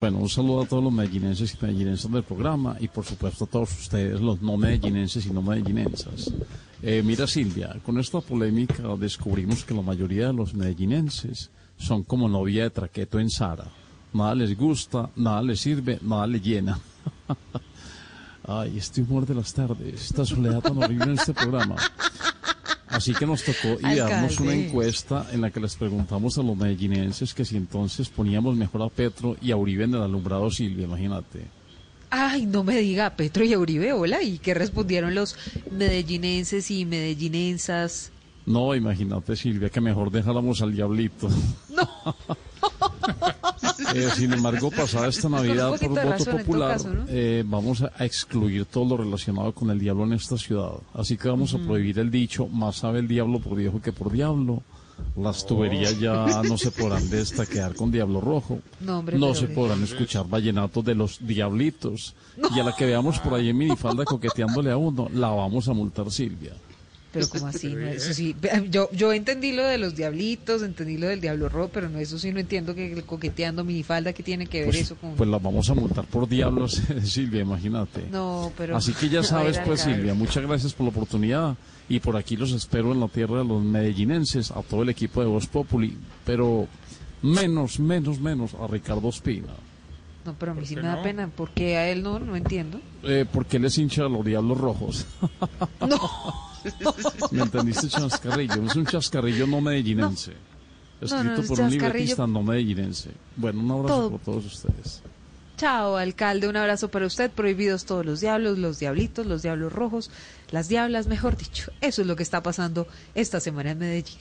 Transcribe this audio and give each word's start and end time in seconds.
Bueno, 0.00 0.18
un 0.18 0.28
saludo 0.28 0.62
a 0.62 0.64
todos 0.64 0.84
los 0.84 0.92
medellinenses 0.92 1.54
y 1.54 1.58
medellinensas 1.60 2.12
del 2.12 2.22
programa 2.22 2.76
y 2.78 2.86
por 2.86 3.04
supuesto 3.04 3.46
a 3.46 3.48
todos 3.48 3.76
ustedes, 3.80 4.20
los 4.20 4.40
no 4.40 4.56
medellinenses 4.56 5.26
y 5.26 5.30
no 5.30 5.42
medellinensas. 5.42 6.32
Eh, 6.80 7.02
mira 7.04 7.26
Silvia, 7.26 7.74
con 7.84 7.98
esta 7.98 8.20
polémica 8.20 8.84
descubrimos 8.96 9.64
que 9.64 9.74
la 9.74 9.82
mayoría 9.82 10.28
de 10.28 10.34
los 10.34 10.54
medellinenses 10.54 11.50
son 11.76 12.04
como 12.04 12.28
novia 12.28 12.62
de 12.62 12.70
traqueto 12.70 13.18
en 13.18 13.28
Sara. 13.28 13.64
Nada 14.12 14.36
les 14.36 14.56
gusta, 14.56 15.10
nada 15.16 15.42
les 15.42 15.58
sirve, 15.58 15.98
nada 16.00 16.28
les 16.28 16.42
llena. 16.44 16.78
Ay, 18.46 18.78
este 18.78 19.02
humor 19.02 19.26
de 19.26 19.34
las 19.34 19.52
tardes, 19.52 20.04
esta 20.04 20.24
soledad 20.24 20.60
tan 20.60 20.78
horrible 20.80 21.06
en 21.06 21.18
este 21.18 21.34
programa. 21.34 21.74
Así 22.88 23.12
que 23.12 23.26
nos 23.26 23.44
tocó 23.44 23.78
idearnos 23.80 24.40
una 24.40 24.54
encuesta 24.54 25.26
en 25.32 25.42
la 25.42 25.50
que 25.50 25.60
les 25.60 25.76
preguntamos 25.76 26.38
a 26.38 26.42
los 26.42 26.56
medellinenses 26.56 27.34
que 27.34 27.44
si 27.44 27.56
entonces 27.56 28.08
poníamos 28.08 28.56
mejor 28.56 28.82
a 28.82 28.88
Petro 28.88 29.36
y 29.40 29.50
a 29.50 29.56
Uribe 29.56 29.84
en 29.84 29.94
el 29.94 30.02
alumbrado 30.02 30.50
Silvia, 30.50 30.84
imagínate. 30.84 31.46
Ay, 32.10 32.46
no 32.46 32.64
me 32.64 32.78
diga 32.78 33.10
Petro 33.16 33.44
y 33.44 33.54
Uribe, 33.54 33.92
hola. 33.92 34.22
¿Y 34.22 34.38
qué 34.38 34.54
respondieron 34.54 35.14
los 35.14 35.36
medellinenses 35.70 36.70
y 36.70 36.86
medellinensas? 36.86 38.12
No, 38.46 38.74
imagínate 38.74 39.36
Silvia, 39.36 39.68
que 39.68 39.80
mejor 39.80 40.10
dejáramos 40.10 40.62
al 40.62 40.74
diablito. 40.74 41.28
Eh, 43.94 44.08
sin 44.16 44.32
embargo, 44.32 44.70
pasada 44.70 45.08
esta 45.08 45.28
Navidad 45.28 45.70
por 45.78 45.88
voto 45.88 46.02
razón 46.02 46.38
popular, 46.38 46.72
caso, 46.72 46.92
¿no? 46.92 47.04
eh, 47.08 47.42
vamos 47.46 47.82
a 47.82 48.04
excluir 48.04 48.64
todo 48.66 48.96
lo 48.96 49.04
relacionado 49.04 49.52
con 49.52 49.70
el 49.70 49.78
diablo 49.78 50.04
en 50.04 50.12
esta 50.12 50.36
ciudad. 50.36 50.72
Así 50.94 51.16
que 51.16 51.28
vamos 51.28 51.54
a 51.54 51.58
prohibir 51.58 51.98
el 51.98 52.10
dicho, 52.10 52.46
más 52.48 52.76
sabe 52.76 53.00
el 53.00 53.08
diablo 53.08 53.40
por 53.40 53.56
viejo 53.56 53.80
que 53.80 53.92
por 53.92 54.12
diablo. 54.12 54.62
Las 55.16 55.46
tuberías 55.46 55.98
ya 56.00 56.42
no 56.42 56.58
se 56.58 56.72
podrán 56.72 57.08
destaquear 57.08 57.74
con 57.74 57.92
diablo 57.92 58.20
rojo. 58.20 58.58
No, 58.80 58.98
hombre, 58.98 59.16
no 59.16 59.26
pero 59.26 59.34
se 59.38 59.46
podrán 59.46 59.82
escuchar 59.84 60.28
vallenatos 60.28 60.84
de 60.84 60.96
los 60.96 61.18
diablitos. 61.24 62.14
Y 62.54 62.58
a 62.58 62.64
la 62.64 62.74
que 62.74 62.86
veamos 62.86 63.20
por 63.20 63.34
ahí 63.34 63.48
en 63.48 63.58
minifalda 63.58 64.04
coqueteándole 64.06 64.72
a 64.72 64.76
uno, 64.76 65.08
la 65.14 65.28
vamos 65.28 65.68
a 65.68 65.72
multar 65.72 66.10
Silvia. 66.10 66.52
Pero 67.12 67.26
como 67.30 67.46
así, 67.46 67.68
no, 67.68 67.86
eso 67.88 68.12
sí. 68.12 68.36
Yo, 68.70 68.90
yo 68.92 69.12
entendí 69.14 69.52
lo 69.52 69.64
de 69.64 69.78
los 69.78 69.96
diablitos, 69.96 70.62
entendí 70.62 70.98
lo 70.98 71.06
del 71.08 71.22
diablo 71.22 71.48
rojo, 71.48 71.70
pero 71.72 71.88
no, 71.88 71.98
eso 71.98 72.18
sí 72.18 72.32
no 72.32 72.38
entiendo 72.40 72.74
que 72.74 72.92
el 72.92 73.04
coqueteando 73.04 73.64
minifalda, 73.64 74.12
que 74.12 74.22
tiene 74.22 74.46
que 74.46 74.58
ver 74.60 74.68
Pues, 74.70 74.80
eso 74.82 74.96
con...? 74.96 75.14
pues 75.14 75.28
la 75.30 75.38
vamos 75.38 75.70
a 75.70 75.74
multar 75.74 76.04
por 76.04 76.28
diablos, 76.28 76.82
Silvia, 77.04 77.40
imagínate. 77.42 78.04
no, 78.12 78.52
pero... 78.58 78.76
Así 78.76 78.92
que 78.92 79.08
ya 79.08 79.22
sabes, 79.22 79.58
pues. 79.64 79.80
Silvia, 79.80 80.12
muchas 80.12 80.44
gracias 80.46 80.74
por 80.74 80.84
la 80.84 80.90
oportunidad 80.90 81.56
y 81.88 82.00
por 82.00 82.16
aquí 82.18 82.36
los 82.36 82.52
espero 82.52 82.92
en 82.92 83.00
la 83.00 83.08
tierra 83.08 83.38
de 83.38 83.44
los 83.46 83.62
medellinenses, 83.62 84.50
a 84.50 84.60
todo 84.62 84.82
el 84.82 84.90
equipo 84.90 85.22
de 85.22 85.28
Voz 85.28 85.46
Populi, 85.46 85.96
pero 86.26 86.68
menos, 87.22 87.80
menos, 87.80 88.20
menos 88.20 88.52
a 88.54 88.66
Ricardo 88.66 89.08
Espina, 89.08 89.54
No, 90.26 90.34
pero 90.38 90.52
a 90.52 90.54
mí 90.54 90.66
sí 90.66 90.76
me 90.76 90.82
da 90.82 90.96
no? 90.96 91.02
pena. 91.02 91.28
¿Por 91.28 91.48
qué 91.52 91.78
a 91.78 91.88
él 91.88 92.02
no? 92.02 92.18
No 92.18 92.36
entiendo. 92.36 92.78
eh, 93.02 93.24
porque 93.32 93.56
él 93.56 93.64
es 93.64 93.78
hincha 93.78 94.02
de 94.02 94.10
los 94.10 94.22
Diablos 94.26 94.58
Rojos. 94.58 95.06
No. 95.80 95.96
¿Me 97.30 97.42
entendiste, 97.42 97.88
chascarrillo? 97.88 98.62
Es 98.66 98.76
un 98.76 98.86
chascarrillo 98.86 99.46
no 99.46 99.60
medellinense. 99.60 100.32
Escrito 101.00 101.24
no, 101.24 101.34
es 101.36 101.46
por 101.48 101.60
un 101.60 101.70
libretista 101.70 102.26
no 102.26 102.42
medellinense. 102.42 103.10
Bueno, 103.36 103.60
un 103.60 103.70
abrazo 103.70 103.94
Todo. 103.94 104.10
por 104.10 104.20
todos 104.20 104.46
ustedes. 104.46 105.02
Chao, 105.56 105.96
alcalde. 105.96 106.48
Un 106.48 106.56
abrazo 106.56 106.88
para 106.88 107.06
usted. 107.06 107.30
Prohibidos 107.30 107.84
todos 107.84 108.06
los 108.06 108.20
diablos, 108.20 108.58
los 108.58 108.78
diablitos, 108.78 109.26
los 109.26 109.42
diablos 109.42 109.72
rojos, 109.72 110.10
las 110.50 110.68
diablas, 110.68 111.08
mejor 111.08 111.36
dicho. 111.36 111.72
Eso 111.80 112.02
es 112.02 112.08
lo 112.08 112.14
que 112.14 112.22
está 112.22 112.42
pasando 112.42 112.86
esta 113.14 113.40
semana 113.40 113.72
en 113.72 113.78
Medellín. 113.78 114.18